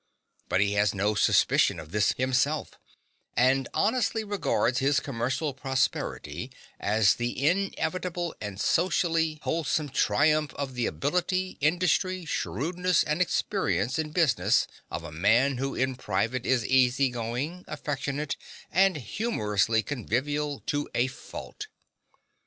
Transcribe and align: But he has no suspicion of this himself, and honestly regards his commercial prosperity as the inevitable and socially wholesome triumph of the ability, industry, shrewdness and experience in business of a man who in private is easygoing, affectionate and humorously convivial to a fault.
But 0.49 0.61
he 0.61 0.73
has 0.73 0.95
no 0.95 1.13
suspicion 1.13 1.79
of 1.79 1.91
this 1.91 2.13
himself, 2.13 2.71
and 3.35 3.67
honestly 3.71 4.23
regards 4.23 4.79
his 4.79 4.99
commercial 4.99 5.53
prosperity 5.53 6.51
as 6.79 7.13
the 7.17 7.47
inevitable 7.47 8.33
and 8.41 8.59
socially 8.59 9.37
wholesome 9.43 9.89
triumph 9.89 10.55
of 10.55 10.73
the 10.73 10.87
ability, 10.87 11.59
industry, 11.61 12.25
shrewdness 12.25 13.03
and 13.03 13.21
experience 13.21 13.99
in 13.99 14.09
business 14.11 14.65
of 14.89 15.03
a 15.03 15.11
man 15.11 15.57
who 15.59 15.75
in 15.75 15.93
private 15.93 16.47
is 16.47 16.65
easygoing, 16.65 17.63
affectionate 17.67 18.37
and 18.71 18.97
humorously 18.97 19.83
convivial 19.83 20.61
to 20.61 20.89
a 20.95 21.05
fault. 21.05 21.67